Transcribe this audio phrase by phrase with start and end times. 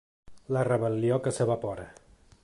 [0.55, 1.85] La rebel·lió que s’evapora